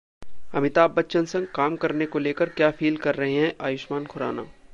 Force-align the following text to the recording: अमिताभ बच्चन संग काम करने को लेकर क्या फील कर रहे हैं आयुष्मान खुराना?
अमिताभ 0.53 0.91
बच्चन 0.91 1.25
संग 1.25 1.47
काम 1.55 1.75
करने 1.75 2.05
को 2.05 2.19
लेकर 2.19 2.49
क्या 2.49 2.71
फील 2.71 2.97
कर 2.97 3.15
रहे 3.15 3.33
हैं 3.33 3.53
आयुष्मान 3.61 4.05
खुराना? 4.05 4.45